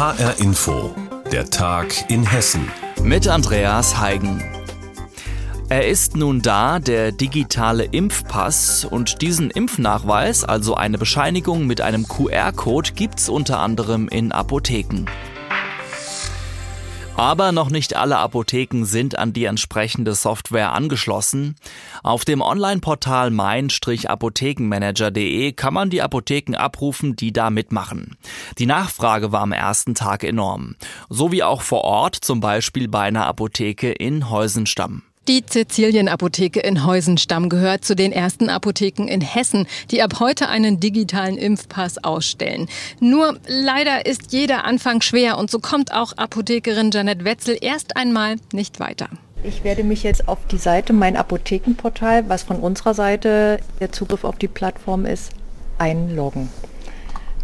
HR 0.00 0.40
Info, 0.40 0.94
der 1.30 1.50
Tag 1.50 2.10
in 2.10 2.24
Hessen. 2.24 2.66
Mit 3.02 3.28
Andreas 3.28 4.00
Heigen. 4.00 4.42
Er 5.68 5.88
ist 5.88 6.16
nun 6.16 6.40
da, 6.40 6.78
der 6.78 7.12
digitale 7.12 7.84
Impfpass. 7.84 8.86
Und 8.86 9.20
diesen 9.20 9.50
Impfnachweis, 9.50 10.42
also 10.42 10.74
eine 10.74 10.96
Bescheinigung 10.96 11.66
mit 11.66 11.82
einem 11.82 12.08
QR-Code, 12.08 12.92
gibt's 12.94 13.28
unter 13.28 13.58
anderem 13.58 14.08
in 14.08 14.32
Apotheken. 14.32 15.04
Aber 17.20 17.52
noch 17.52 17.68
nicht 17.68 17.96
alle 17.96 18.16
Apotheken 18.16 18.86
sind 18.86 19.18
an 19.18 19.34
die 19.34 19.44
entsprechende 19.44 20.14
Software 20.14 20.72
angeschlossen. 20.72 21.54
Auf 22.02 22.24
dem 22.24 22.40
Online-Portal 22.40 23.30
mein-apothekenmanager.de 23.30 25.52
kann 25.52 25.74
man 25.74 25.90
die 25.90 26.00
Apotheken 26.00 26.56
abrufen, 26.56 27.16
die 27.16 27.34
da 27.34 27.50
mitmachen. 27.50 28.16
Die 28.56 28.64
Nachfrage 28.64 29.32
war 29.32 29.42
am 29.42 29.52
ersten 29.52 29.94
Tag 29.94 30.24
enorm. 30.24 30.76
So 31.10 31.30
wie 31.30 31.42
auch 31.42 31.60
vor 31.60 31.84
Ort, 31.84 32.16
zum 32.16 32.40
Beispiel 32.40 32.88
bei 32.88 33.02
einer 33.02 33.26
Apotheke 33.26 33.92
in 33.92 34.30
Heusenstamm. 34.30 35.02
Die 35.30 35.46
Cäcilien-Apotheke 35.46 36.58
in 36.58 36.84
Heusenstamm 36.84 37.48
gehört 37.50 37.84
zu 37.84 37.94
den 37.94 38.10
ersten 38.10 38.48
Apotheken 38.50 39.06
in 39.06 39.20
Hessen, 39.20 39.68
die 39.92 40.02
ab 40.02 40.18
heute 40.18 40.48
einen 40.48 40.80
digitalen 40.80 41.38
Impfpass 41.38 42.02
ausstellen. 42.02 42.68
Nur 42.98 43.38
leider 43.46 44.06
ist 44.06 44.32
jeder 44.32 44.64
Anfang 44.64 45.02
schwer 45.02 45.38
und 45.38 45.48
so 45.48 45.60
kommt 45.60 45.92
auch 45.92 46.14
Apothekerin 46.16 46.90
Janet 46.90 47.22
Wetzel 47.22 47.56
erst 47.60 47.96
einmal 47.96 48.38
nicht 48.52 48.80
weiter. 48.80 49.08
Ich 49.44 49.62
werde 49.62 49.84
mich 49.84 50.02
jetzt 50.02 50.26
auf 50.26 50.38
die 50.50 50.58
Seite 50.58 50.92
Mein 50.92 51.16
Apothekenportal, 51.16 52.28
was 52.28 52.42
von 52.42 52.58
unserer 52.58 52.94
Seite 52.94 53.60
der 53.78 53.92
Zugriff 53.92 54.24
auf 54.24 54.36
die 54.36 54.48
Plattform 54.48 55.06
ist, 55.06 55.30
einloggen. 55.78 56.48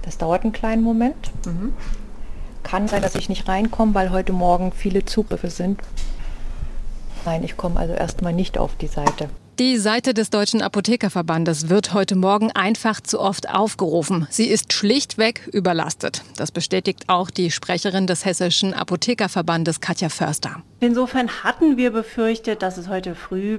Das 0.02 0.18
dauert 0.18 0.42
einen 0.42 0.52
kleinen 0.52 0.82
Moment. 0.82 1.30
Mhm. 1.44 1.72
Kann 2.64 2.88
sein, 2.88 3.02
dass 3.02 3.14
ich 3.14 3.28
nicht 3.28 3.46
reinkomme, 3.46 3.94
weil 3.94 4.10
heute 4.10 4.32
Morgen 4.32 4.72
viele 4.72 5.04
Zugriffe 5.04 5.50
sind. 5.50 5.78
Nein, 7.26 7.42
ich 7.42 7.56
komme 7.56 7.80
also 7.80 7.92
erstmal 7.92 8.32
nicht 8.32 8.56
auf 8.56 8.76
die 8.76 8.86
Seite. 8.86 9.28
Die 9.58 9.78
Seite 9.78 10.14
des 10.14 10.30
Deutschen 10.30 10.62
Apothekerverbandes 10.62 11.68
wird 11.68 11.92
heute 11.92 12.14
Morgen 12.14 12.52
einfach 12.52 13.00
zu 13.00 13.18
oft 13.18 13.50
aufgerufen. 13.50 14.28
Sie 14.30 14.46
ist 14.46 14.72
schlichtweg 14.72 15.48
überlastet. 15.52 16.22
Das 16.36 16.52
bestätigt 16.52 17.08
auch 17.08 17.30
die 17.30 17.50
Sprecherin 17.50 18.06
des 18.06 18.24
Hessischen 18.24 18.74
Apothekerverbandes 18.74 19.80
Katja 19.80 20.08
Förster. 20.08 20.62
Insofern 20.78 21.28
hatten 21.42 21.76
wir 21.76 21.90
befürchtet, 21.90 22.62
dass 22.62 22.76
es 22.76 22.88
heute 22.88 23.16
früh 23.16 23.58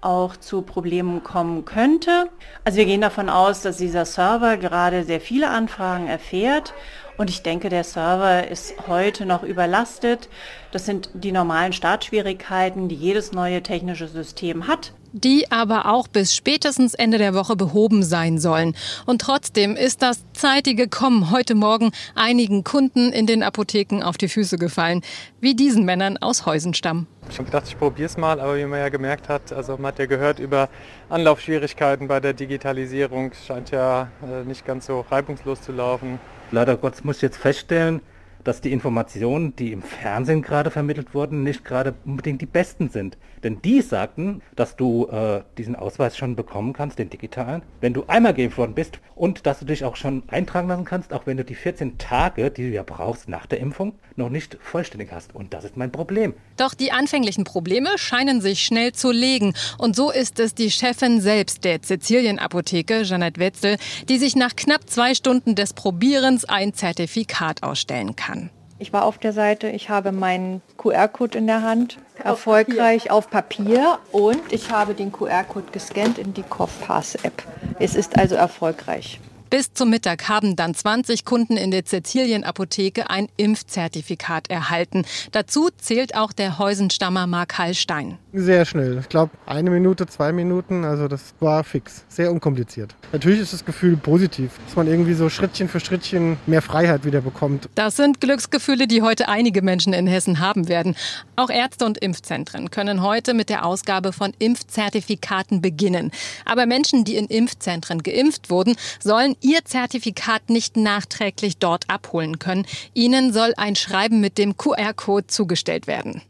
auch 0.00 0.36
zu 0.36 0.62
Problemen 0.62 1.22
kommen 1.22 1.64
könnte. 1.64 2.28
Also 2.64 2.78
wir 2.78 2.86
gehen 2.86 3.00
davon 3.00 3.28
aus, 3.28 3.62
dass 3.62 3.76
dieser 3.76 4.04
Server 4.04 4.56
gerade 4.56 5.04
sehr 5.04 5.20
viele 5.20 5.50
Anfragen 5.50 6.08
erfährt 6.08 6.74
und 7.16 7.30
ich 7.30 7.42
denke, 7.42 7.68
der 7.68 7.84
Server 7.84 8.48
ist 8.48 8.74
heute 8.86 9.26
noch 9.26 9.42
überlastet. 9.42 10.28
Das 10.72 10.86
sind 10.86 11.10
die 11.14 11.32
normalen 11.32 11.72
Startschwierigkeiten, 11.72 12.88
die 12.88 12.94
jedes 12.94 13.32
neue 13.32 13.62
technische 13.62 14.08
System 14.08 14.66
hat 14.66 14.92
die 15.16 15.50
aber 15.50 15.86
auch 15.86 16.08
bis 16.08 16.34
spätestens 16.34 16.94
Ende 16.94 17.16
der 17.18 17.34
Woche 17.34 17.56
behoben 17.56 18.02
sein 18.02 18.38
sollen. 18.38 18.76
Und 19.06 19.22
trotzdem 19.22 19.74
ist 19.74 20.02
das 20.02 20.24
zeitige 20.34 20.88
Kommen 20.88 21.30
heute 21.30 21.54
Morgen 21.54 21.90
einigen 22.14 22.64
Kunden 22.64 23.12
in 23.12 23.26
den 23.26 23.42
Apotheken 23.42 24.02
auf 24.02 24.18
die 24.18 24.28
Füße 24.28 24.58
gefallen, 24.58 25.00
wie 25.40 25.54
diesen 25.54 25.84
Männern 25.84 26.18
aus 26.18 26.44
Heusenstamm. 26.44 27.06
Ich 27.30 27.38
habe 27.38 27.46
gedacht, 27.46 27.64
ich 27.66 27.78
probiere 27.78 28.06
es 28.06 28.16
mal, 28.16 28.38
aber 28.40 28.56
wie 28.56 28.64
man 28.66 28.78
ja 28.78 28.88
gemerkt 28.88 29.28
hat, 29.28 29.52
also 29.52 29.76
man 29.76 29.86
hat 29.86 29.98
ja 29.98 30.06
gehört 30.06 30.38
über 30.38 30.68
Anlaufschwierigkeiten 31.08 32.08
bei 32.08 32.20
der 32.20 32.34
Digitalisierung. 32.34 33.32
Es 33.32 33.46
scheint 33.46 33.70
ja 33.70 34.08
äh, 34.22 34.44
nicht 34.44 34.64
ganz 34.64 34.86
so 34.86 35.00
reibungslos 35.10 35.62
zu 35.62 35.72
laufen. 35.72 36.20
Leider 36.50 36.76
Gott 36.76 37.04
muss 37.04 37.16
ich 37.16 37.22
jetzt 37.22 37.38
feststellen, 37.38 38.00
dass 38.46 38.60
die 38.60 38.72
Informationen, 38.72 39.56
die 39.56 39.72
im 39.72 39.82
Fernsehen 39.82 40.40
gerade 40.40 40.70
vermittelt 40.70 41.14
wurden, 41.14 41.42
nicht 41.42 41.64
gerade 41.64 41.94
unbedingt 42.04 42.40
die 42.40 42.46
besten 42.46 42.88
sind. 42.88 43.18
Denn 43.42 43.60
die 43.60 43.80
sagten, 43.80 44.40
dass 44.54 44.76
du 44.76 45.06
äh, 45.06 45.42
diesen 45.58 45.74
Ausweis 45.74 46.16
schon 46.16 46.36
bekommen 46.36 46.72
kannst, 46.72 46.98
den 46.98 47.10
digitalen, 47.10 47.62
wenn 47.80 47.92
du 47.92 48.04
einmal 48.06 48.34
geimpft 48.34 48.58
worden 48.58 48.74
bist 48.74 49.00
und 49.16 49.46
dass 49.46 49.58
du 49.58 49.64
dich 49.64 49.84
auch 49.84 49.96
schon 49.96 50.22
eintragen 50.28 50.68
lassen 50.68 50.84
kannst, 50.84 51.12
auch 51.12 51.26
wenn 51.26 51.36
du 51.36 51.44
die 51.44 51.54
14 51.56 51.98
Tage, 51.98 52.50
die 52.50 52.68
du 52.68 52.74
ja 52.74 52.84
brauchst 52.84 53.28
nach 53.28 53.46
der 53.46 53.58
Impfung, 53.58 53.94
noch 54.14 54.30
nicht 54.30 54.56
vollständig 54.60 55.10
hast. 55.12 55.34
Und 55.34 55.52
das 55.52 55.64
ist 55.64 55.76
mein 55.76 55.90
Problem. 55.90 56.34
Doch 56.56 56.74
die 56.74 56.92
anfänglichen 56.92 57.44
Probleme 57.44 57.90
scheinen 57.96 58.40
sich 58.40 58.64
schnell 58.64 58.92
zu 58.92 59.10
legen. 59.10 59.54
Und 59.78 59.96
so 59.96 60.10
ist 60.10 60.38
es 60.38 60.54
die 60.54 60.70
Chefin 60.70 61.20
selbst 61.20 61.64
der 61.64 61.80
Sizilien-Apotheke, 61.82 63.02
Jeanette 63.02 63.40
Wetzel, 63.40 63.76
die 64.08 64.18
sich 64.18 64.36
nach 64.36 64.54
knapp 64.54 64.88
zwei 64.88 65.14
Stunden 65.14 65.54
des 65.54 65.74
Probierens 65.74 66.44
ein 66.44 66.74
Zertifikat 66.74 67.62
ausstellen 67.62 68.16
kann. 68.16 68.35
Ich 68.78 68.92
war 68.92 69.04
auf 69.04 69.16
der 69.16 69.32
Seite, 69.32 69.68
ich 69.68 69.88
habe 69.88 70.12
meinen 70.12 70.60
QR-Code 70.76 71.38
in 71.38 71.46
der 71.46 71.62
Hand, 71.62 71.98
erfolgreich 72.22 73.10
auf 73.10 73.30
Papier. 73.30 73.96
auf 73.96 74.00
Papier 74.12 74.38
und 74.42 74.52
ich 74.52 74.70
habe 74.70 74.92
den 74.92 75.12
QR-Code 75.12 75.72
gescannt 75.72 76.18
in 76.18 76.34
die 76.34 76.42
CoffPass-App. 76.42 77.42
Es 77.78 77.94
ist 77.94 78.18
also 78.18 78.34
erfolgreich. 78.34 79.18
Bis 79.48 79.72
zum 79.72 79.90
Mittag 79.90 80.28
haben 80.28 80.56
dann 80.56 80.74
20 80.74 81.24
Kunden 81.24 81.56
in 81.56 81.70
der 81.70 81.84
Cäcilien-Apotheke 81.84 83.10
ein 83.10 83.28
Impfzertifikat 83.36 84.50
erhalten. 84.50 85.04
Dazu 85.32 85.68
zählt 85.78 86.16
auch 86.16 86.32
der 86.32 86.58
Heusenstammer 86.58 87.26
Mark 87.26 87.56
Hallstein. 87.58 88.18
Sehr 88.32 88.64
schnell. 88.64 88.98
Ich 88.98 89.08
glaube, 89.08 89.32
eine 89.46 89.70
Minute, 89.70 90.06
zwei 90.06 90.32
Minuten. 90.32 90.84
Also 90.84 91.08
das 91.08 91.34
war 91.40 91.62
fix. 91.64 92.04
Sehr 92.08 92.32
unkompliziert. 92.32 92.94
Natürlich 93.12 93.40
ist 93.40 93.52
das 93.52 93.64
Gefühl 93.64 93.96
positiv, 93.96 94.50
dass 94.66 94.76
man 94.76 94.88
irgendwie 94.88 95.14
so 95.14 95.30
Schrittchen 95.30 95.68
für 95.68 95.80
Schrittchen 95.80 96.36
mehr 96.46 96.60
Freiheit 96.62 97.04
wieder 97.04 97.20
bekommt. 97.20 97.68
Das 97.76 97.96
sind 97.96 98.20
Glücksgefühle, 98.20 98.86
die 98.86 99.02
heute 99.02 99.28
einige 99.28 99.62
Menschen 99.62 99.92
in 99.92 100.06
Hessen 100.06 100.40
haben 100.40 100.68
werden. 100.68 100.96
Auch 101.36 101.50
Ärzte 101.50 101.84
und 101.84 101.98
Impfzentren 101.98 102.70
können 102.70 103.02
heute 103.02 103.34
mit 103.34 103.50
der 103.50 103.66
Ausgabe 103.66 104.12
von 104.12 104.32
Impfzertifikaten 104.38 105.60
beginnen. 105.60 106.10
Aber 106.46 106.64
Menschen, 106.64 107.04
die 107.04 107.16
in 107.16 107.26
Impfzentren 107.26 108.02
geimpft 108.02 108.48
wurden, 108.48 108.76
sollen 109.00 109.36
ihr 109.42 109.64
Zertifikat 109.64 110.48
nicht 110.48 110.78
nachträglich 110.78 111.58
dort 111.58 111.90
abholen 111.90 112.38
können. 112.38 112.66
Ihnen 112.94 113.34
soll 113.34 113.52
ein 113.56 113.76
Schreiben 113.76 114.20
mit 114.20 114.38
dem 114.38 114.56
QR-Code 114.56 115.26
zugestellt 115.26 115.86
werden. 115.86 116.22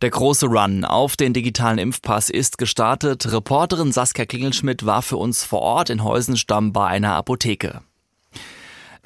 Der 0.00 0.10
große 0.10 0.46
Run 0.46 0.84
auf 0.84 1.16
den 1.16 1.34
digitalen 1.34 1.78
Impfpass 1.78 2.30
ist 2.30 2.56
gestartet. 2.56 3.30
Reporterin 3.30 3.92
Saskia 3.92 4.24
Klingelschmidt 4.24 4.86
war 4.86 5.02
für 5.02 5.16
uns 5.18 5.44
vor 5.44 5.60
Ort 5.60 5.90
in 5.90 6.02
Heusenstamm 6.02 6.72
bei 6.72 6.86
einer 6.86 7.14
Apotheke. 7.14 7.82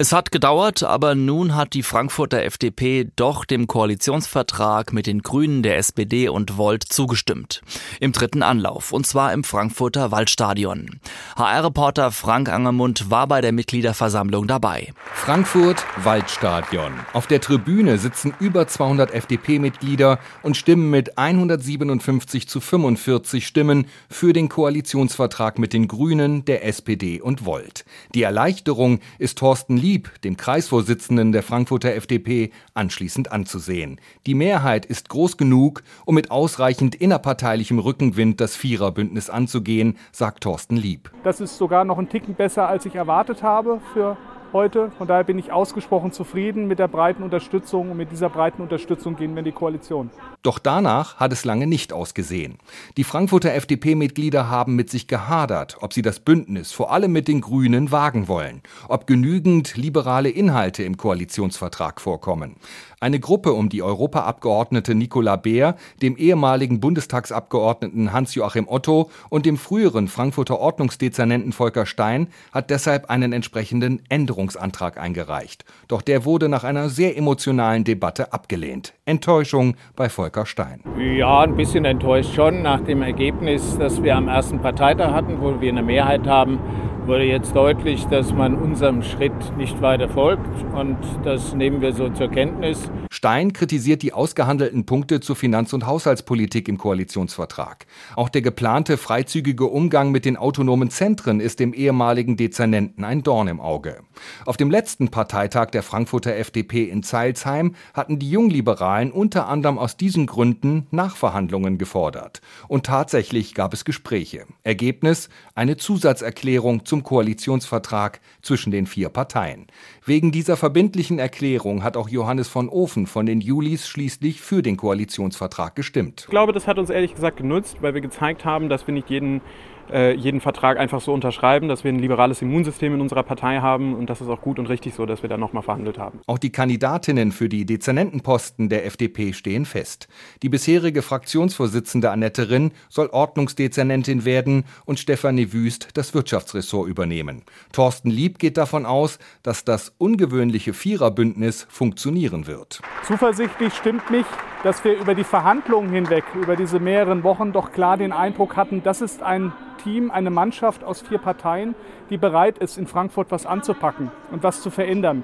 Es 0.01 0.13
hat 0.13 0.31
gedauert, 0.31 0.81
aber 0.81 1.13
nun 1.13 1.55
hat 1.57 1.73
die 1.73 1.83
Frankfurter 1.83 2.41
FDP 2.43 3.09
doch 3.17 3.43
dem 3.43 3.67
Koalitionsvertrag 3.67 4.93
mit 4.93 5.07
den 5.07 5.21
Grünen, 5.23 5.61
der 5.61 5.75
SPD 5.75 6.29
und 6.29 6.57
Volt 6.57 6.83
zugestimmt. 6.83 7.61
Im 7.99 8.13
dritten 8.13 8.41
Anlauf, 8.41 8.93
und 8.93 9.05
zwar 9.05 9.33
im 9.33 9.43
Frankfurter 9.43 10.09
Waldstadion. 10.09 11.01
HR-Reporter 11.35 12.13
Frank 12.13 12.47
Angermund 12.47 13.09
war 13.11 13.27
bei 13.27 13.41
der 13.41 13.51
Mitgliederversammlung 13.51 14.47
dabei. 14.47 14.93
Frankfurt 15.15 15.83
Waldstadion. 16.01 16.93
Auf 17.11 17.27
der 17.27 17.41
Tribüne 17.41 17.97
sitzen 17.97 18.33
über 18.39 18.69
200 18.69 19.13
FDP-Mitglieder 19.13 20.19
und 20.43 20.55
stimmen 20.55 20.89
mit 20.91 21.17
157 21.17 22.47
zu 22.47 22.61
45 22.61 23.45
Stimmen 23.45 23.85
für 24.09 24.31
den 24.31 24.47
Koalitionsvertrag 24.47 25.59
mit 25.59 25.73
den 25.73 25.89
Grünen, 25.89 26.45
der 26.45 26.63
SPD 26.65 27.19
und 27.19 27.45
Volt. 27.45 27.83
Die 28.15 28.23
Erleichterung 28.23 29.01
ist 29.17 29.39
Thorsten 29.39 29.75
Lie 29.75 29.88
Lieb, 29.89 30.21
dem 30.21 30.37
Kreisvorsitzenden 30.37 31.31
der 31.31 31.41
Frankfurter 31.41 31.95
FDP, 31.95 32.51
anschließend 32.75 33.31
anzusehen. 33.31 33.99
Die 34.27 34.35
Mehrheit 34.35 34.85
ist 34.85 35.09
groß 35.09 35.35
genug, 35.35 35.81
um 36.05 36.13
mit 36.13 36.29
ausreichend 36.29 36.93
innerparteilichem 36.93 37.79
Rückenwind 37.79 38.39
das 38.39 38.55
Viererbündnis 38.55 39.31
anzugehen, 39.31 39.97
sagt 40.11 40.43
Thorsten 40.43 40.77
Lieb. 40.77 41.11
Das 41.23 41.41
ist 41.41 41.57
sogar 41.57 41.85
noch 41.85 41.97
ein 41.97 42.07
Ticken 42.07 42.35
besser, 42.35 42.67
als 42.67 42.85
ich 42.85 42.93
erwartet 42.93 43.41
habe 43.41 43.81
für 43.91 44.15
heute. 44.53 44.91
Von 44.97 45.07
daher 45.07 45.23
bin 45.23 45.37
ich 45.39 45.51
ausgesprochen 45.51 46.11
zufrieden 46.11 46.67
mit 46.67 46.79
der 46.79 46.87
breiten 46.87 47.23
Unterstützung 47.23 47.91
und 47.91 47.97
mit 47.97 48.11
dieser 48.11 48.29
breiten 48.29 48.61
Unterstützung 48.61 49.15
gehen 49.15 49.33
wir 49.33 49.39
in 49.39 49.45
die 49.45 49.51
Koalition. 49.51 50.09
Doch 50.43 50.59
danach 50.59 51.17
hat 51.17 51.33
es 51.33 51.45
lange 51.45 51.67
nicht 51.67 51.93
ausgesehen. 51.93 52.57
Die 52.97 53.03
Frankfurter 53.03 53.53
FDP-Mitglieder 53.53 54.49
haben 54.49 54.75
mit 54.75 54.89
sich 54.89 55.07
gehadert, 55.07 55.77
ob 55.81 55.93
sie 55.93 56.01
das 56.01 56.19
Bündnis 56.19 56.71
vor 56.71 56.91
allem 56.91 57.11
mit 57.11 57.27
den 57.27 57.41
Grünen 57.41 57.91
wagen 57.91 58.27
wollen, 58.27 58.61
ob 58.87 59.07
genügend 59.07 59.75
liberale 59.75 60.29
Inhalte 60.29 60.83
im 60.83 60.97
Koalitionsvertrag 60.97 62.01
vorkommen. 62.01 62.55
Eine 63.01 63.21
Gruppe 63.21 63.53
um 63.53 63.69
die 63.69 63.81
Europaabgeordnete 63.81 64.93
Nicola 64.93 65.37
Beer, 65.37 65.75
dem 66.01 66.17
ehemaligen 66.17 66.81
Bundestagsabgeordneten 66.81 68.11
Hans-Joachim 68.11 68.67
Otto 68.67 69.09
und 69.29 69.45
dem 69.45 69.57
früheren 69.57 70.09
Frankfurter 70.09 70.59
Ordnungsdezernenten 70.59 71.53
Volker 71.53 71.85
Stein 71.85 72.27
hat 72.51 72.69
deshalb 72.69 73.09
einen 73.09 73.31
entsprechenden 73.31 74.01
Änderungsantrag 74.09 74.99
eingereicht. 74.99 75.63
Doch 75.87 76.01
der 76.01 76.25
wurde 76.25 76.49
nach 76.49 76.65
einer 76.65 76.89
sehr 76.89 77.15
emotionalen 77.15 77.85
Debatte 77.85 78.33
abgelehnt. 78.33 78.93
Enttäuschung 79.05 79.77
bei 79.95 80.09
Volker 80.09 80.45
Stein. 80.45 80.83
Ja, 80.97 81.39
ein 81.39 81.55
bisschen 81.55 81.85
enttäuscht 81.85 82.35
schon 82.35 82.61
nach 82.61 82.81
dem 82.81 83.01
Ergebnis, 83.01 83.77
das 83.79 84.03
wir 84.03 84.17
am 84.17 84.27
ersten 84.27 84.59
Parteitag 84.59 85.13
hatten, 85.13 85.39
wo 85.39 85.61
wir 85.61 85.69
eine 85.69 85.83
Mehrheit 85.83 86.27
haben 86.27 86.59
wurde 87.09 87.23
jetzt 87.23 87.55
deutlich, 87.55 88.05
dass 88.05 88.31
man 88.31 88.53
unserem 88.53 89.01
Schritt 89.01 89.57
nicht 89.57 89.81
weiter 89.81 90.07
folgt 90.07 90.45
und 90.75 90.95
das 91.23 91.55
nehmen 91.55 91.81
wir 91.81 91.91
so 91.91 92.09
zur 92.09 92.29
Kenntnis. 92.29 92.91
Stein 93.09 93.51
kritisiert 93.51 94.03
die 94.03 94.13
ausgehandelten 94.13 94.85
Punkte 94.85 95.19
zur 95.19 95.35
Finanz- 95.35 95.73
und 95.73 95.87
Haushaltspolitik 95.87 96.67
im 96.67 96.77
Koalitionsvertrag. 96.77 97.87
Auch 98.15 98.29
der 98.29 98.43
geplante 98.43 98.97
freizügige 98.97 99.65
Umgang 99.65 100.11
mit 100.11 100.23
den 100.23 100.37
autonomen 100.37 100.91
Zentren 100.91 101.39
ist 101.39 101.59
dem 101.59 101.73
ehemaligen 101.73 102.37
Dezernenten 102.37 103.03
ein 103.03 103.23
Dorn 103.23 103.47
im 103.47 103.59
Auge. 103.59 104.01
Auf 104.45 104.57
dem 104.57 104.69
letzten 104.69 105.09
Parteitag 105.09 105.71
der 105.71 105.81
Frankfurter 105.81 106.35
FDP 106.35 106.83
in 106.83 107.01
Zeilsheim 107.01 107.73
hatten 107.95 108.19
die 108.19 108.29
Jungliberalen 108.29 109.11
unter 109.11 109.47
anderem 109.47 109.79
aus 109.79 109.97
diesen 109.97 110.27
Gründen 110.27 110.85
Nachverhandlungen 110.91 111.79
gefordert. 111.79 112.41
Und 112.67 112.85
tatsächlich 112.85 113.55
gab 113.55 113.73
es 113.73 113.83
Gespräche. 113.83 114.45
Ergebnis 114.63 115.29
eine 115.55 115.77
Zusatzerklärung 115.77 116.85
zum 116.85 116.98
Koalitionsvertrag 117.03 118.19
zwischen 118.41 118.71
den 118.71 118.85
vier 118.85 119.09
Parteien. 119.09 119.67
Wegen 120.05 120.31
dieser 120.31 120.57
verbindlichen 120.57 121.19
Erklärung 121.19 121.83
hat 121.83 121.97
auch 121.97 122.09
Johannes 122.09 122.47
von 122.47 122.69
Ofen 122.69 123.07
von 123.07 123.25
den 123.25 123.41
Julis 123.41 123.87
schließlich 123.87 124.41
für 124.41 124.61
den 124.61 124.77
Koalitionsvertrag 124.77 125.75
gestimmt. 125.75 126.21
Ich 126.21 126.29
glaube, 126.29 126.53
das 126.53 126.67
hat 126.67 126.79
uns 126.79 126.89
ehrlich 126.89 127.13
gesagt 127.13 127.37
genutzt, 127.37 127.77
weil 127.81 127.93
wir 127.93 128.01
gezeigt 128.01 128.45
haben, 128.45 128.69
dass 128.69 128.87
wir 128.87 128.93
nicht 128.93 129.09
jeden 129.09 129.41
jeden 129.91 130.41
Vertrag 130.41 130.77
einfach 130.77 131.01
so 131.01 131.13
unterschreiben, 131.13 131.67
dass 131.67 131.83
wir 131.83 131.91
ein 131.91 131.99
liberales 131.99 132.41
Immunsystem 132.41 132.93
in 132.93 133.01
unserer 133.01 133.23
Partei 133.23 133.59
haben 133.59 133.95
und 133.95 134.09
das 134.09 134.21
ist 134.21 134.27
auch 134.29 134.41
gut 134.41 134.59
und 134.59 134.67
richtig 134.67 134.93
so, 134.93 135.05
dass 135.05 135.21
wir 135.21 135.29
da 135.29 135.37
nochmal 135.37 135.63
verhandelt 135.63 135.97
haben. 135.97 136.19
Auch 136.27 136.37
die 136.37 136.51
Kandidatinnen 136.51 137.31
für 137.31 137.49
die 137.49 137.65
Dezernentenposten 137.65 138.69
der 138.69 138.85
FDP 138.85 139.33
stehen 139.33 139.65
fest. 139.65 140.07
Die 140.43 140.49
bisherige 140.49 141.01
Fraktionsvorsitzende 141.01 142.11
Annette 142.11 142.49
Rinn 142.49 142.71
soll 142.89 143.07
Ordnungsdezernentin 143.07 144.25
werden 144.25 144.65
und 144.85 144.99
Stefanie 144.99 145.53
Wüst 145.53 145.89
das 145.95 146.13
Wirtschaftsressort 146.13 146.87
übernehmen. 146.87 147.43
Thorsten 147.71 148.09
Lieb 148.09 148.39
geht 148.39 148.57
davon 148.57 148.85
aus, 148.85 149.19
dass 149.43 149.63
das 149.63 149.93
ungewöhnliche 149.97 150.73
Viererbündnis 150.73 151.65
funktionieren 151.69 152.47
wird. 152.47 152.81
Zuversichtlich 153.03 153.73
stimmt 153.73 154.09
mich, 154.09 154.25
dass 154.63 154.83
wir 154.83 154.97
über 154.97 155.15
die 155.15 155.23
Verhandlungen 155.23 155.89
hinweg, 155.91 156.23
über 156.35 156.55
diese 156.55 156.79
mehreren 156.79 157.23
Wochen 157.23 157.51
doch 157.53 157.71
klar 157.71 157.97
den 157.97 158.11
Eindruck 158.11 158.55
hatten, 158.55 158.83
das 158.83 159.01
ist 159.01 159.23
ein 159.23 159.53
Team, 159.83 160.11
eine 160.11 160.29
Mannschaft 160.29 160.83
aus 160.83 161.01
vier 161.01 161.17
Parteien, 161.17 161.75
die 162.09 162.17
bereit 162.17 162.57
ist, 162.57 162.77
in 162.77 162.87
Frankfurt 162.87 163.31
was 163.31 163.45
anzupacken 163.45 164.11
und 164.31 164.43
was 164.43 164.61
zu 164.61 164.69
verändern. 164.69 165.23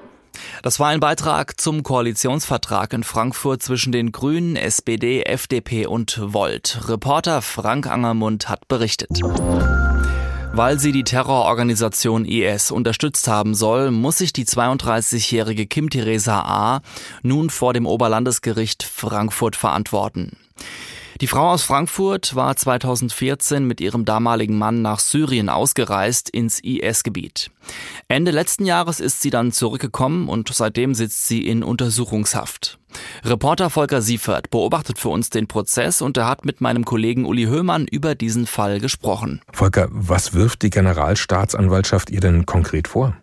Das 0.62 0.80
war 0.80 0.88
ein 0.88 1.00
Beitrag 1.00 1.60
zum 1.60 1.82
Koalitionsvertrag 1.82 2.92
in 2.92 3.04
Frankfurt 3.04 3.62
zwischen 3.62 3.92
den 3.92 4.12
Grünen, 4.12 4.56
SPD, 4.56 5.22
FDP 5.22 5.86
und 5.86 6.20
Volt. 6.32 6.88
Reporter 6.88 7.42
Frank 7.42 7.86
Angermund 7.86 8.48
hat 8.48 8.68
berichtet. 8.68 9.20
Weil 10.56 10.78
sie 10.78 10.90
die 10.90 11.04
Terrororganisation 11.04 12.24
IS 12.24 12.70
unterstützt 12.70 13.28
haben 13.28 13.54
soll, 13.54 13.90
muss 13.90 14.16
sich 14.16 14.32
die 14.32 14.46
32-jährige 14.46 15.66
Kim 15.66 15.90
Theresa 15.90 16.40
A. 16.40 16.80
nun 17.22 17.50
vor 17.50 17.74
dem 17.74 17.84
Oberlandesgericht 17.84 18.82
Frankfurt 18.82 19.54
verantworten. 19.54 20.38
Die 21.20 21.26
Frau 21.26 21.50
aus 21.50 21.62
Frankfurt 21.62 22.36
war 22.36 22.56
2014 22.56 23.66
mit 23.66 23.82
ihrem 23.82 24.06
damaligen 24.06 24.56
Mann 24.56 24.80
nach 24.80 24.98
Syrien 24.98 25.50
ausgereist 25.50 26.30
ins 26.30 26.58
IS-Gebiet. 26.60 27.50
Ende 28.08 28.30
letzten 28.30 28.64
Jahres 28.64 28.98
ist 28.98 29.20
sie 29.20 29.30
dann 29.30 29.52
zurückgekommen 29.52 30.26
und 30.26 30.48
seitdem 30.54 30.94
sitzt 30.94 31.28
sie 31.28 31.46
in 31.46 31.62
Untersuchungshaft. 31.62 32.78
Reporter 33.24 33.70
Volker 33.70 34.02
Siefert 34.02 34.50
beobachtet 34.50 34.98
für 34.98 35.08
uns 35.08 35.30
den 35.30 35.46
Prozess 35.46 36.02
und 36.02 36.16
er 36.16 36.28
hat 36.28 36.44
mit 36.44 36.60
meinem 36.60 36.84
Kollegen 36.84 37.24
Uli 37.24 37.44
Höhmann 37.44 37.86
über 37.86 38.14
diesen 38.14 38.46
Fall 38.46 38.80
gesprochen. 38.80 39.40
Volker, 39.52 39.88
was 39.90 40.34
wirft 40.34 40.62
die 40.62 40.70
Generalstaatsanwaltschaft 40.70 42.10
ihr 42.10 42.20
denn 42.20 42.46
konkret 42.46 42.88
vor? 42.88 43.16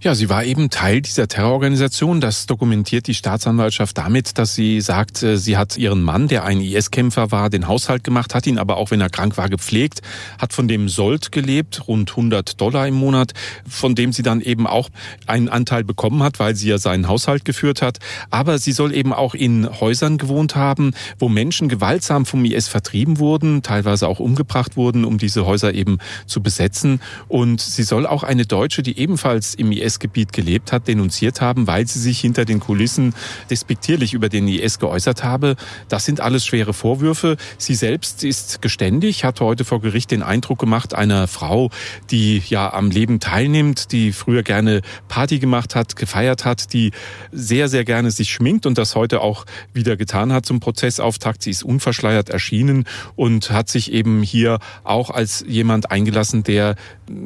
Ja, 0.00 0.14
sie 0.14 0.28
war 0.28 0.44
eben 0.44 0.68
Teil 0.68 1.00
dieser 1.00 1.28
Terrororganisation. 1.28 2.20
Das 2.20 2.46
dokumentiert 2.46 3.06
die 3.06 3.14
Staatsanwaltschaft 3.14 3.96
damit, 3.96 4.36
dass 4.38 4.54
sie 4.54 4.80
sagt, 4.80 5.22
äh, 5.22 5.36
sie 5.36 5.56
hat 5.56 5.76
ihren 5.76 6.02
Mann, 6.02 6.28
der 6.28 6.44
ein 6.44 6.60
IS-Kämpfer 6.60 7.30
war, 7.30 7.50
den 7.50 7.68
Haushalt 7.68 8.02
gemacht, 8.02 8.34
hat 8.34 8.46
ihn 8.46 8.58
aber 8.58 8.76
auch, 8.76 8.90
wenn 8.90 9.00
er 9.00 9.10
krank 9.10 9.36
war, 9.36 9.48
gepflegt, 9.48 10.02
hat 10.38 10.52
von 10.52 10.66
dem 10.66 10.88
Sold 10.88 11.30
gelebt, 11.30 11.86
rund 11.86 12.10
100 12.10 12.60
Dollar 12.60 12.88
im 12.88 12.94
Monat, 12.94 13.32
von 13.68 13.94
dem 13.94 14.12
sie 14.12 14.22
dann 14.22 14.40
eben 14.40 14.66
auch 14.66 14.88
einen 15.26 15.48
Anteil 15.48 15.84
bekommen 15.84 16.22
hat, 16.22 16.40
weil 16.40 16.56
sie 16.56 16.68
ja 16.68 16.78
seinen 16.78 17.06
Haushalt 17.06 17.44
geführt 17.44 17.80
hat. 17.82 17.98
Aber 18.30 18.58
sie 18.58 18.72
soll 18.72 18.94
eben 18.94 19.12
auch 19.12 19.34
in 19.34 19.68
Häusern 19.80 20.18
gewohnt 20.18 20.56
haben, 20.56 20.94
wo 21.18 21.28
Menschen 21.28 21.68
gewaltsam 21.68 22.26
vom 22.26 22.44
IS 22.44 22.68
vertrieben 22.68 23.18
wurden, 23.18 23.62
teilweise 23.62 24.08
auch 24.08 24.18
umgebracht 24.18 24.76
wurden, 24.76 25.04
um 25.04 25.18
diese 25.18 25.46
Häuser 25.46 25.74
eben 25.74 25.98
zu 26.26 26.42
besetzen. 26.42 27.00
Und 27.28 27.60
sie 27.60 27.84
soll 27.84 28.06
auch 28.06 28.22
eine 28.22 28.46
Deutsche, 28.46 28.82
die 28.82 28.98
ebenfalls 28.98 29.54
im 29.62 29.72
IS-Gebiet 29.72 30.32
gelebt 30.32 30.72
hat, 30.72 30.88
denunziert 30.88 31.40
haben, 31.40 31.66
weil 31.66 31.86
sie 31.86 31.98
sich 31.98 32.20
hinter 32.20 32.44
den 32.44 32.60
Kulissen 32.60 33.14
despektierlich 33.50 34.12
über 34.12 34.28
den 34.28 34.46
IS 34.46 34.78
geäußert 34.78 35.24
habe. 35.24 35.56
Das 35.88 36.04
sind 36.04 36.20
alles 36.20 36.44
schwere 36.44 36.74
Vorwürfe. 36.74 37.36
Sie 37.58 37.74
selbst 37.74 38.24
ist 38.24 38.60
geständig, 38.60 39.24
hat 39.24 39.40
heute 39.40 39.64
vor 39.64 39.80
Gericht 39.80 40.10
den 40.10 40.22
Eindruck 40.22 40.58
gemacht 40.58 40.94
einer 40.94 41.26
Frau, 41.28 41.70
die 42.10 42.42
ja 42.46 42.72
am 42.72 42.90
Leben 42.90 43.20
teilnimmt, 43.20 43.92
die 43.92 44.12
früher 44.12 44.42
gerne 44.42 44.82
Party 45.08 45.38
gemacht 45.38 45.74
hat, 45.74 45.96
gefeiert 45.96 46.44
hat, 46.44 46.72
die 46.72 46.90
sehr, 47.30 47.68
sehr 47.68 47.84
gerne 47.84 48.10
sich 48.10 48.30
schminkt 48.30 48.66
und 48.66 48.78
das 48.78 48.94
heute 48.94 49.20
auch 49.20 49.46
wieder 49.72 49.96
getan 49.96 50.32
hat 50.32 50.44
zum 50.44 50.60
Prozessauftakt. 50.60 51.42
Sie 51.42 51.50
ist 51.50 51.62
unverschleiert 51.62 52.28
erschienen 52.28 52.84
und 53.16 53.50
hat 53.50 53.68
sich 53.68 53.92
eben 53.92 54.22
hier 54.22 54.58
auch 54.84 55.10
als 55.10 55.44
jemand 55.46 55.90
eingelassen, 55.90 56.42
der 56.42 56.76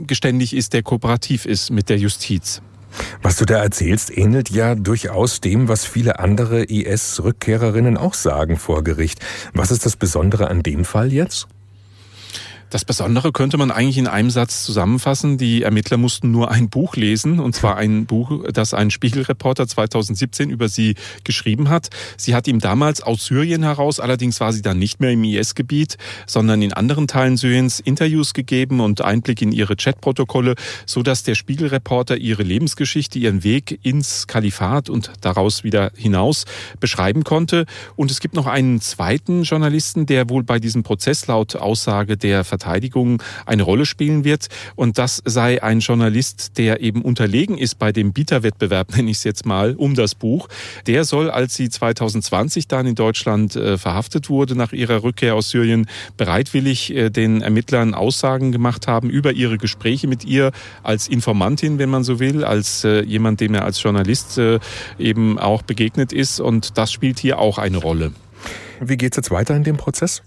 geständig 0.06 0.55
ist, 0.55 0.73
der 0.73 0.83
kooperativ 0.83 1.47
ist 1.47 1.71
mit 1.71 1.88
der 1.88 1.99
Justiz. 1.99 2.62
Was 3.23 3.37
du 3.37 3.44
da 3.44 3.62
erzählst, 3.62 4.17
ähnelt 4.17 4.50
ja 4.50 4.75
durchaus 4.75 5.41
dem, 5.41 5.69
was 5.69 5.85
viele 5.85 6.19
andere 6.19 6.65
IS-Rückkehrerinnen 6.65 7.97
auch 7.97 8.15
sagen 8.15 8.56
vor 8.56 8.85
Gericht. 8.85 9.21
Was 9.53 9.71
ist 9.71 9.85
das 9.85 9.97
Besondere 9.97 10.49
an 10.49 10.62
dem 10.62 10.85
Fall 10.85 11.12
jetzt? 11.12 11.47
Das 12.70 12.84
Besondere 12.84 13.30
könnte 13.30 13.58
man 13.58 13.70
eigentlich 13.70 13.96
in 13.96 14.08
einem 14.08 14.30
Satz 14.30 14.64
zusammenfassen. 14.64 15.38
Die 15.38 15.62
Ermittler 15.62 15.98
mussten 15.98 16.32
nur 16.32 16.50
ein 16.50 16.68
Buch 16.68 16.96
lesen, 16.96 17.38
und 17.38 17.54
zwar 17.54 17.76
ein 17.76 18.06
Buch, 18.06 18.42
das 18.52 18.74
ein 18.74 18.90
Spiegelreporter 18.90 19.68
2017 19.68 20.50
über 20.50 20.68
sie 20.68 20.96
geschrieben 21.22 21.68
hat. 21.68 21.90
Sie 22.16 22.34
hat 22.34 22.48
ihm 22.48 22.58
damals 22.58 23.02
aus 23.02 23.26
Syrien 23.26 23.62
heraus, 23.62 24.00
allerdings 24.00 24.40
war 24.40 24.52
sie 24.52 24.62
dann 24.62 24.80
nicht 24.80 24.98
mehr 24.98 25.12
im 25.12 25.22
IS-Gebiet, 25.22 25.96
sondern 26.26 26.60
in 26.60 26.72
anderen 26.72 27.06
Teilen 27.06 27.36
Syriens 27.36 27.78
Interviews 27.78 28.34
gegeben 28.34 28.80
und 28.80 29.00
Einblick 29.00 29.42
in 29.42 29.52
ihre 29.52 29.76
Chatprotokolle, 29.76 30.56
so 30.86 31.04
dass 31.04 31.22
der 31.22 31.36
Spiegelreporter 31.36 32.16
ihre 32.16 32.42
Lebensgeschichte, 32.42 33.20
ihren 33.20 33.44
Weg 33.44 33.78
ins 33.84 34.26
Kalifat 34.26 34.90
und 34.90 35.12
daraus 35.20 35.62
wieder 35.62 35.92
hinaus 35.94 36.46
beschreiben 36.80 37.22
konnte. 37.22 37.64
Und 37.94 38.11
es 38.11 38.18
gibt 38.18 38.35
noch 38.35 38.49
einen 38.49 38.80
zweiten 38.80 39.44
Journalisten, 39.44 40.06
der 40.06 40.28
wohl 40.28 40.42
bei 40.42 40.58
diesem 40.58 40.82
Prozess 40.82 41.28
laut 41.28 41.54
Aussage 41.54 42.16
der 42.16 42.44
Verteidigung 42.58 43.22
eine 43.44 43.62
Rolle 43.62 43.86
spielen 43.86 44.25
wird. 44.25 44.48
Und 44.75 44.98
das 44.98 45.22
sei 45.25 45.62
ein 45.62 45.80
Journalist, 45.80 46.58
der 46.58 46.80
eben 46.80 47.02
unterlegen 47.02 47.58
ist 47.58 47.78
bei 47.78 47.92
dem 47.92 48.12
Bieterwettbewerb, 48.12 48.90
nenne 48.96 49.10
ich 49.10 49.18
es 49.18 49.25
jetzt 49.25 49.46
mal, 49.46 49.75
um 49.75 49.94
das 49.94 50.14
Buch. 50.14 50.48
Der 50.86 51.04
soll, 51.04 51.30
als 51.30 51.54
sie 51.54 51.68
2020 51.68 52.66
dann 52.66 52.86
in 52.86 52.94
Deutschland 52.94 53.56
äh, 53.56 53.76
verhaftet 53.76 54.30
wurde, 54.30 54.56
nach 54.56 54.72
ihrer 54.72 55.02
Rückkehr 55.02 55.34
aus 55.34 55.50
Syrien, 55.50 55.86
bereitwillig 56.16 56.94
äh, 56.94 57.10
den 57.10 57.42
Ermittlern 57.42 57.94
Aussagen 57.94 58.52
gemacht 58.52 58.88
haben 58.88 59.10
über 59.10 59.32
ihre 59.32 59.58
Gespräche 59.58 60.08
mit 60.08 60.25
ihr 60.25 60.52
als 60.82 61.08
Informantin, 61.08 61.78
wenn 61.78 61.90
man 61.90 62.04
so 62.04 62.18
will, 62.18 62.44
als 62.44 62.84
äh, 62.84 63.02
jemand, 63.02 63.40
dem 63.40 63.54
er 63.54 63.64
als 63.64 63.82
Journalist 63.82 64.40
eben 64.98 65.38
auch 65.38 65.62
begegnet 65.62 66.12
ist. 66.12 66.40
Und 66.40 66.78
das 66.78 66.92
spielt 66.92 67.18
hier 67.18 67.38
auch 67.38 67.58
eine 67.58 67.76
Rolle. 67.76 68.12
Wie 68.80 68.96
geht 68.96 69.12
es 69.12 69.16
jetzt 69.16 69.30
weiter 69.30 69.54
in 69.56 69.64
dem 69.64 69.76
Prozess? 69.76 70.22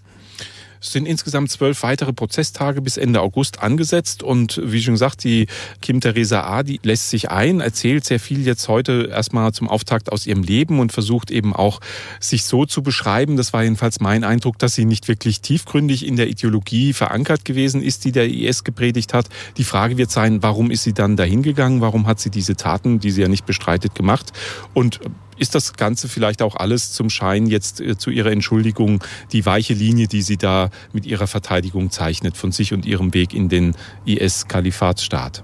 Es 0.82 0.92
sind 0.92 1.06
insgesamt 1.06 1.52
zwölf 1.52 1.84
weitere 1.84 2.14
Prozesstage 2.14 2.82
bis 2.82 2.98
Ende 2.98 3.22
August 3.22 3.62
angesetzt 3.62 4.24
und 4.24 4.62
wie 4.64 4.82
schon 4.82 4.94
gesagt, 4.94 5.24
die 5.24 5.48
Kim 5.82 6.00
Theresa 6.00 6.44
A., 6.44 6.64
die 6.64 6.80
lässt 6.84 7.10
sich 7.10 7.30
ein, 7.30 7.60
erzählt 7.60 8.06
sehr 8.06 8.20
viel 8.20 8.46
jetzt 8.46 8.68
heute 8.68 9.10
erstmal 9.12 9.52
zum 9.52 9.68
Auftakt 9.68 10.12
aus 10.12 10.26
ihrem 10.26 10.44
Leben 10.44 10.80
und 10.80 10.92
versucht 10.92 11.32
eben 11.32 11.54
auch 11.54 11.80
sich 12.20 12.46
so 12.46 12.66
zu 12.66 12.82
beschreiben, 12.82 13.36
das 13.36 13.52
war 13.54 13.64
jedenfalls 13.64 14.00
mein 14.00 14.24
Eindruck, 14.24 14.58
dass 14.58 14.76
sie 14.76 14.86
nicht 14.86 15.08
wirklich 15.08 15.42
tiefgründig 15.42 16.06
in 16.06 16.16
der 16.16 16.30
Ideologie 16.30 16.94
verankert 16.94 17.46
gewesen 17.46 17.82
ist, 17.82 18.06
die 18.06 18.12
der 18.12 18.30
IS 18.30 18.64
gepredigt 18.64 19.14
hat. 19.14 19.28
Die 19.58 19.64
Frage 19.64 19.98
wird 19.98 20.12
sein, 20.12 20.42
warum 20.42 20.72
ist 20.72 20.84
sie 20.84 20.94
dann 20.94 21.18
dahin 21.18 21.44
gegangen? 21.44 21.82
Warum 21.82 22.08
hat 22.08 22.20
sie 22.20 22.30
diese 22.30 22.56
Taten, 22.56 23.00
die 23.00 23.12
sie 23.12 23.22
ja 23.22 23.28
nicht 23.28 23.46
bestreitet, 23.46 23.96
gemacht? 23.96 24.32
Und 24.74 25.00
ist 25.40 25.56
das 25.56 25.74
Ganze 25.74 26.08
vielleicht 26.08 26.42
auch 26.42 26.56
alles 26.56 26.92
zum 26.92 27.10
Schein 27.10 27.48
jetzt 27.48 27.82
äh, 27.82 27.98
zu 27.98 28.10
Ihrer 28.10 28.32
Entschuldigung 28.32 29.04
die 29.32 29.46
weiche 29.46 29.74
Linie, 29.74 30.08
die 30.08 30.22
Sie 30.22 30.38
da 30.38 30.70
mit 30.94 31.06
Ihrer 31.06 31.28
Verteidigung 31.28 31.92
zeichnet 31.92 32.38
von 32.38 32.52
sich 32.52 32.74
und 32.74 32.86
Ihrem 32.86 33.14
Weg 33.14 33.34
in 33.34 33.50
den 33.50 33.76
IS-Kalifatsstaat? 34.06 35.44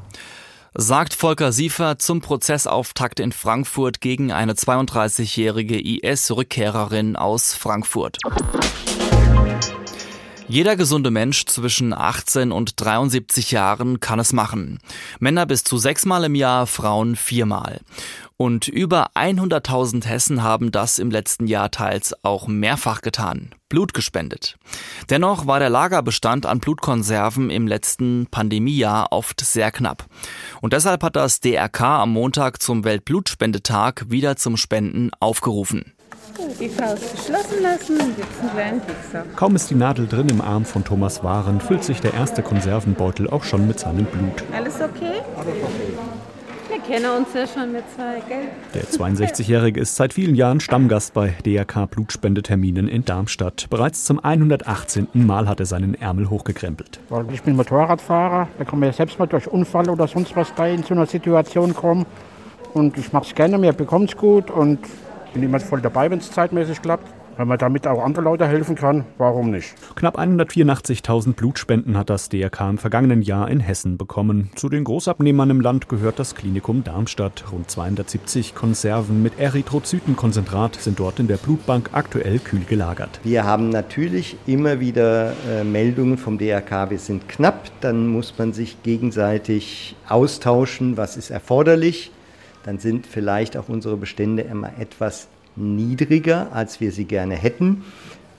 sagt 0.78 1.14
Volker 1.14 1.54
Siefer 1.54 1.98
zum 2.00 2.20
Prozessauftakt 2.20 3.22
in 3.22 3.32
Frankfurt 3.32 4.02
gegen 4.02 4.34
eine 4.34 4.54
32-jährige 4.54 5.80
IS-Rückkehrerin 5.80 7.16
aus 7.16 7.54
Frankfurt. 7.54 8.18
Jeder 10.48 10.76
gesunde 10.76 11.10
Mensch 11.10 11.46
zwischen 11.48 11.92
18 11.92 12.52
und 12.52 12.80
73 12.80 13.50
Jahren 13.50 14.00
kann 14.00 14.20
es 14.20 14.32
machen. 14.32 14.78
Männer 15.20 15.48
bis 15.48 15.64
zu 15.64 15.80
sechsmal 15.80 16.24
im 16.26 16.36
Jahr, 16.36 16.68
Frauen 16.68 17.16
viermal. 17.16 17.82
Und 18.38 18.68
über 18.68 19.08
100.000 19.16 20.06
Hessen 20.06 20.44
haben 20.44 20.72
das 20.72 21.00
im 21.00 21.10
letzten 21.10 21.48
Jahr 21.48 21.72
teils 21.72 22.14
auch 22.24 22.48
mehrfach 22.48 23.02
getan. 23.02 23.56
Blut 23.70 23.96
gespendet. 23.96 24.58
Dennoch 25.10 25.48
war 25.48 25.60
der 25.60 25.72
Lagerbestand 25.72 26.46
an 26.46 26.60
Blutkonserven 26.60 27.50
im 27.50 27.66
letzten 27.66 28.28
Pandemiejahr 28.30 29.08
oft 29.12 29.42
sehr 29.42 29.72
knapp. 29.72 30.06
Und 30.62 30.74
deshalb 30.74 31.02
hat 31.02 31.16
das 31.16 31.40
DRK 31.40 31.82
am 31.82 32.12
Montag 32.12 32.62
zum 32.62 32.84
Weltblutspendetag 32.84 34.06
wieder 34.10 34.36
zum 34.36 34.58
Spenden 34.58 35.10
aufgerufen. 35.20 35.95
Die 36.60 36.68
Faust 36.70 37.12
geschlossen 37.14 37.64
lassen, 37.64 37.98
sitzen 37.98 38.50
wir 38.56 38.64
ein 38.64 38.82
Pixar. 38.82 39.24
Kaum 39.36 39.56
ist 39.56 39.70
die 39.70 39.76
Nadel 39.76 40.06
drin 40.06 40.28
im 40.28 40.42
Arm 40.42 40.66
von 40.66 40.84
Thomas 40.84 41.24
Waren, 41.24 41.62
füllt 41.62 41.84
sich 41.84 42.02
der 42.02 42.14
erste 42.14 42.42
Konservenbeutel 42.42 43.30
auch 43.30 43.44
schon 43.44 43.68
mit 43.68 43.80
seinem 43.80 44.06
Blut. 44.06 44.44
Alles 44.54 44.76
okay? 44.76 45.22
Alles 45.38 45.56
okay. 45.64 45.98
Wir 46.68 46.80
kennen 46.80 47.10
uns 47.18 47.30
ja 47.34 47.48
schon 47.48 47.72
mit 47.72 47.84
zwei, 47.96 48.22
gell? 48.28 48.50
Der 48.74 48.84
62-Jährige 48.84 49.80
ist 49.80 49.96
seit 49.96 50.14
vielen 50.14 50.36
Jahren 50.36 50.60
Stammgast 50.60 51.14
bei 51.14 51.34
DRK 51.46 51.86
Blutspendeterminen 51.90 52.90
in 52.90 53.06
Darmstadt. 53.06 53.68
Bereits 53.70 54.04
zum 54.04 54.20
118. 54.20 55.08
Mal 55.14 55.48
hat 55.48 55.62
er 55.62 55.66
seinen 55.66 55.96
Ärmel 55.96 56.30
hochgekrempelt. 56.30 57.00
Ich 57.32 57.44
bin 57.44 57.56
Motorradfahrer, 57.56 58.50
da 58.58 58.64
kann 58.66 58.80
man 58.80 58.90
ja 58.90 58.94
selbst 58.94 59.18
mal 59.20 59.28
durch 59.28 59.48
Unfall 59.48 59.90
oder 59.90 60.08
sonst 60.08 60.36
was 60.36 60.54
da 60.54 60.68
in 60.68 60.84
so 60.84 60.94
einer 60.94 61.06
Situation 61.06 61.74
kommen. 61.74 62.06
Und 62.74 62.98
ich 62.98 63.14
mache 63.14 63.26
es 63.28 63.36
gerne, 63.36 63.58
mir 63.58 63.72
bekommt 63.72 64.10
es 64.10 64.18
gut 64.18 64.52
und 64.52 64.80
bin 65.36 65.44
immer 65.44 65.60
voll 65.60 65.82
dabei, 65.82 66.10
wenn 66.10 66.20
es 66.20 66.32
zeitmäßig 66.32 66.82
klappt. 66.82 67.08
Wenn 67.38 67.50
man 67.50 67.58
damit 67.58 67.86
auch 67.86 68.02
andere 68.02 68.24
Leute 68.24 68.48
helfen 68.48 68.76
kann, 68.76 69.04
warum 69.18 69.52
nicht? 69.52 69.76
Knapp 69.96 70.18
184.000 70.18 71.34
Blutspenden 71.34 71.98
hat 71.98 72.10
das 72.10 72.30
DRK 72.30 72.70
im 72.70 72.78
vergangenen 72.78 73.22
Jahr 73.22 73.50
in 73.50 73.60
Hessen 73.60 73.98
bekommen. 73.98 74.50
Zu 74.56 74.70
den 74.70 74.86
Großabnehmern 74.86 75.50
im 75.50 75.60
Land 75.60 75.90
gehört 75.90 76.18
das 76.18 76.36
Klinikum 76.36 76.86
Darmstadt. 76.86 77.44
Rund 77.52 77.70
270 77.70 78.56
Konserven 78.56 79.22
mit 79.22 79.38
Erythrozytenkonzentrat 79.38 80.76
sind 80.76 80.98
dort 81.00 81.20
in 81.20 81.28
der 81.28 81.36
Blutbank 81.36 81.90
aktuell 81.92 82.40
kühl 82.40 82.64
gelagert. 82.64 83.20
Wir 83.26 83.44
haben 83.44 83.68
natürlich 83.68 84.38
immer 84.48 84.80
wieder 84.80 85.34
äh, 85.50 85.66
Meldungen 85.66 86.18
vom 86.18 86.38
DRK, 86.38 86.90
wir 86.92 87.00
sind 87.00 87.28
knapp. 87.28 87.70
Dann 87.82 88.08
muss 88.08 88.34
man 88.38 88.54
sich 88.54 88.82
gegenseitig 88.84 89.98
austauschen, 90.08 90.96
was 90.96 91.18
ist 91.18 91.32
erforderlich. 91.32 92.12
Dann 92.66 92.80
sind 92.80 93.06
vielleicht 93.06 93.56
auch 93.58 93.70
unsere 93.70 93.96
Bestände 93.96 94.42
immer 94.42 94.72
etwas 94.80 95.28
niedriger, 95.56 96.48
als 96.52 96.82
wir 96.82 96.92
sie 96.92 97.06
gerne 97.06 97.36
hätten. 97.36 97.84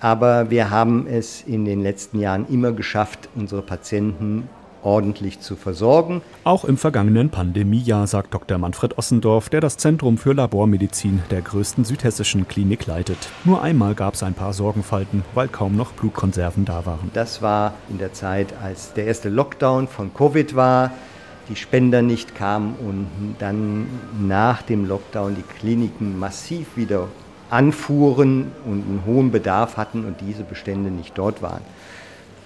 Aber 0.01 0.51
wir 0.51 0.71
haben 0.71 1.07
es 1.07 1.43
in 1.43 1.65
den 1.65 1.81
letzten 1.81 2.19
Jahren 2.21 2.47
immer 2.51 2.73
geschafft, 2.73 3.29
unsere 3.37 3.63
Patienten 3.63 4.49
ordentlich 4.83 5.41
zu 5.41 5.57
versorgen. 5.57 6.23
Auch 6.45 6.65
im 6.65 6.77
vergangenen 6.77 7.31
Pandemiejahr, 7.31 8.07
sagt 8.07 8.35
Dr. 8.35 8.59
Manfred 8.59 8.99
Ossendorf, 8.99 9.49
der 9.49 9.61
das 9.61 9.77
Zentrum 9.77 10.19
für 10.19 10.33
Labormedizin 10.33 11.23
der 11.31 11.43
größten 11.43 11.85
südhessischen 11.85 12.47
Klinik 12.47 12.87
leitet. 12.87 13.19
Nur 13.45 13.63
einmal 13.63 13.95
gab 13.95 14.15
es 14.15 14.23
ein 14.23 14.35
paar 14.35 14.53
Sorgenfalten, 14.53 15.25
weil 15.35 15.49
kaum 15.49 15.77
noch 15.77 15.93
Blutkonserven 15.93 16.65
da 16.65 16.85
waren. 16.85 17.11
Das 17.15 17.43
war 17.43 17.75
in 17.89 17.99
der 17.99 18.13
Zeit, 18.13 18.55
als 18.63 18.93
der 18.93 19.07
erste 19.07 19.29
Lockdown 19.29 19.89
von 19.89 20.13
Covid 20.13 20.55
war 20.55 20.93
die 21.49 21.57
Spender 21.57 22.03
nicht 22.03 22.35
kamen 22.35 22.75
und 22.75 23.37
dann 23.39 23.87
nach 24.21 24.63
dem 24.63 24.87
Lockdown 24.87 25.37
die 25.37 25.43
Kliniken 25.43 26.19
massiv 26.19 26.77
wieder 26.77 27.09
anfuhren 27.51 28.53
und 28.65 28.83
einen 28.83 29.03
hohen 29.07 29.31
Bedarf 29.31 29.77
hatten 29.77 30.05
und 30.05 30.21
diese 30.21 30.43
Bestände 30.43 30.91
nicht 30.91 31.17
dort 31.17 31.43
waren. 31.43 31.63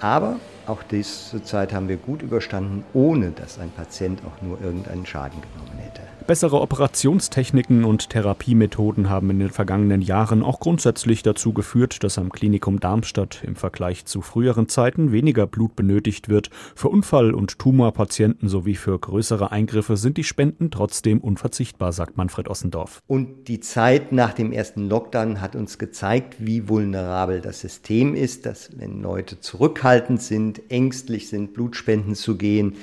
Aber 0.01 0.37
auch 0.67 0.83
diese 0.83 1.43
Zeit 1.43 1.73
haben 1.73 1.89
wir 1.89 1.97
gut 1.97 2.23
überstanden, 2.23 2.85
ohne 2.95 3.31
dass 3.31 3.59
ein 3.59 3.71
Patient 3.71 4.21
auch 4.27 4.43
nur 4.43 4.61
irgendeinen 4.61 5.07
Schaden 5.07 5.41
genommen 5.41 5.79
hätte. 5.79 6.03
Bessere 6.27 6.61
Operationstechniken 6.61 7.85
und 7.85 8.11
Therapiemethoden 8.11 9.11
haben 9.11 9.31
in 9.31 9.41
den 9.41 9.51
vergangenen 9.51 10.01
Jahren 10.01 10.45
auch 10.45 10.61
grundsätzlich 10.61 11.25
dazu 11.25 11.53
geführt, 11.53 12.05
dass 12.05 12.19
am 12.19 12.31
Klinikum 12.31 12.79
Darmstadt 12.79 13.43
im 13.43 13.57
Vergleich 13.57 14.05
zu 14.05 14.21
früheren 14.23 14.69
Zeiten 14.69 15.11
weniger 15.11 15.49
Blut 15.49 15.75
benötigt 15.75 16.29
wird. 16.29 16.51
Für 16.77 16.89
Unfall- 16.89 17.35
und 17.35 17.59
Tumorpatienten 17.59 18.49
sowie 18.49 18.77
für 18.77 18.97
größere 18.97 19.51
Eingriffe 19.51 19.97
sind 19.97 20.19
die 20.19 20.25
Spenden 20.25 20.71
trotzdem 20.71 21.19
unverzichtbar, 21.19 21.93
sagt 21.93 22.17
Manfred 22.17 22.49
Ossendorf. 22.49 23.03
Und 23.09 23.49
die 23.49 23.59
Zeit 23.59 24.13
nach 24.13 24.33
dem 24.33 24.53
ersten 24.53 24.89
Lockdown 24.89 25.41
hat 25.41 25.57
uns 25.57 25.79
gezeigt, 25.79 26.37
wie 26.39 26.69
vulnerabel 26.69 27.41
das 27.41 27.61
System 27.61 28.15
ist, 28.15 28.47
dass 28.47 28.71
wenn 28.79 29.03
Leute 29.03 29.41
zurückhaltend 29.41 30.23
sind, 30.23 30.50
ängstlich 30.71 31.29
sind, 31.29 31.55
Blutspenden 31.55 32.15
zu 32.15 32.37
gehen, 32.37 32.77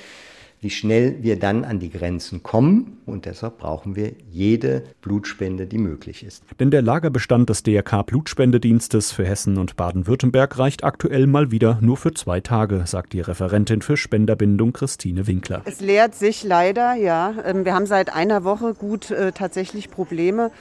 wie 0.59 0.69
schnell 0.69 1.17
wir 1.21 1.37
dann 1.37 1.63
an 1.63 1.79
die 1.79 1.89
Grenzen 1.89 2.43
kommen. 2.43 2.97
Und 3.05 3.25
deshalb 3.25 3.59
brauchen 3.59 3.95
wir 3.95 4.13
jede 4.31 4.83
Blutspende, 5.01 5.65
die 5.65 5.77
möglich 5.77 6.23
ist. 6.23 6.43
Denn 6.59 6.71
der 6.71 6.81
Lagerbestand 6.81 7.49
des 7.49 7.63
DRK 7.63 8.03
Blutspendedienstes 8.03 9.11
für 9.11 9.25
Hessen 9.25 9.57
und 9.57 9.75
Baden-Württemberg 9.75 10.57
reicht 10.57 10.83
aktuell 10.83 11.27
mal 11.27 11.51
wieder 11.51 11.77
nur 11.81 11.95
für 11.95 12.13
zwei 12.13 12.41
Tage, 12.41 12.83
sagt 12.85 13.13
die 13.13 13.21
Referentin 13.21 13.81
für 13.81 13.97
Spenderbindung 13.97 14.73
Christine 14.73 15.27
Winkler. 15.27 15.61
Es 15.65 15.79
leert 15.79 16.15
sich 16.15 16.43
leider, 16.43 16.95
ja. 16.95 17.35
Ähm, 17.45 17.63
wir 17.63 17.73
haben 17.73 17.85
seit 17.85 18.13
einer 18.13 18.43
Woche 18.43 18.73
gut 18.73 19.11
äh, 19.11 19.31
tatsächlich 19.31 19.89
Probleme. 19.89 20.51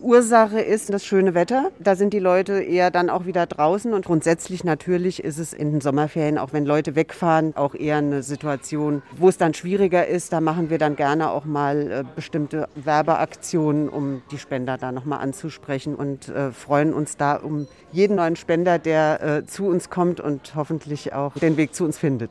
Ursache 0.00 0.60
ist 0.60 0.92
das 0.92 1.04
schöne 1.04 1.34
Wetter. 1.34 1.70
Da 1.78 1.94
sind 1.94 2.12
die 2.12 2.18
Leute 2.18 2.60
eher 2.60 2.90
dann 2.90 3.08
auch 3.10 3.26
wieder 3.26 3.46
draußen. 3.46 3.92
Und 3.94 4.04
grundsätzlich 4.04 4.64
natürlich 4.64 5.22
ist 5.22 5.38
es 5.38 5.52
in 5.52 5.70
den 5.70 5.80
Sommerferien, 5.80 6.38
auch 6.38 6.52
wenn 6.52 6.66
Leute 6.66 6.96
wegfahren, 6.96 7.54
auch 7.56 7.74
eher 7.74 7.98
eine 7.98 8.22
Situation, 8.22 9.02
wo 9.16 9.28
es 9.28 9.38
dann 9.42 9.54
schwieriger 9.54 10.06
ist. 10.06 10.32
Da 10.32 10.40
machen 10.40 10.70
wir 10.70 10.78
dann 10.78 10.96
gerne 10.96 11.30
auch 11.30 11.44
mal 11.44 11.90
äh, 11.90 12.04
bestimmte 12.14 12.68
Werbeaktionen, 12.76 13.88
um 13.88 14.22
die 14.30 14.38
Spender 14.38 14.78
da 14.78 14.92
nochmal 14.92 15.20
anzusprechen 15.20 15.94
und 15.94 16.28
äh, 16.28 16.52
freuen 16.52 16.94
uns 16.94 17.16
da 17.16 17.34
um 17.34 17.66
jeden 17.90 18.16
neuen 18.16 18.36
Spender, 18.36 18.78
der 18.78 19.22
äh, 19.22 19.46
zu 19.46 19.66
uns 19.66 19.90
kommt 19.90 20.20
und 20.20 20.54
hoffentlich 20.54 21.12
auch 21.12 21.34
den 21.34 21.56
Weg 21.56 21.74
zu 21.74 21.84
uns 21.84 21.98
findet. 21.98 22.30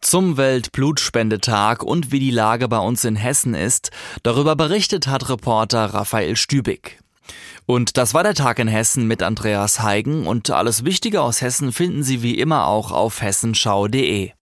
Zum 0.00 0.36
Weltblutspendetag 0.36 1.84
und 1.84 2.10
wie 2.10 2.18
die 2.18 2.32
Lage 2.32 2.66
bei 2.66 2.78
uns 2.78 3.04
in 3.04 3.14
Hessen 3.14 3.54
ist, 3.54 3.90
darüber 4.24 4.56
berichtet 4.56 5.06
hat 5.06 5.28
Reporter 5.28 5.84
Raphael 5.84 6.34
Stübig. 6.34 6.98
Und 7.66 7.96
das 7.96 8.12
war 8.12 8.24
der 8.24 8.34
Tag 8.34 8.58
in 8.58 8.66
Hessen 8.66 9.06
mit 9.06 9.22
Andreas 9.22 9.80
Heigen 9.80 10.26
und 10.26 10.50
alles 10.50 10.84
Wichtige 10.84 11.22
aus 11.22 11.40
Hessen 11.40 11.72
finden 11.72 12.02
Sie 12.02 12.22
wie 12.22 12.38
immer 12.38 12.66
auch 12.66 12.90
auf 12.90 13.22
hessenschau.de. 13.22 14.32